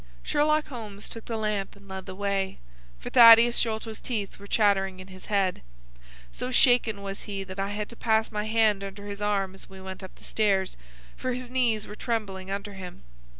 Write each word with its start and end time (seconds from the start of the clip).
Sherlock 0.23 0.65
Holmes 0.69 1.07
took 1.07 1.25
the 1.25 1.37
lamp 1.37 1.75
and 1.75 1.87
led 1.87 2.07
the 2.07 2.15
way, 2.15 2.57
for 2.97 3.11
Thaddeus 3.11 3.55
Sholto's 3.55 3.99
teeth 3.99 4.39
were 4.39 4.47
chattering 4.47 4.99
in 4.99 5.09
his 5.09 5.27
head. 5.27 5.61
So 6.31 6.49
shaken 6.49 7.03
was 7.03 7.21
he 7.29 7.43
that 7.43 7.59
I 7.59 7.69
had 7.69 7.87
to 7.89 7.95
pass 7.95 8.31
my 8.31 8.45
hand 8.45 8.83
under 8.83 9.05
his 9.05 9.21
arm 9.21 9.53
as 9.53 9.69
we 9.69 9.79
went 9.79 10.01
up 10.01 10.15
the 10.15 10.23
stairs, 10.23 10.75
for 11.15 11.33
his 11.33 11.51
knees 11.51 11.85
were 11.85 11.95
trembling 11.95 12.49
under 12.49 12.73
him. 12.73 13.03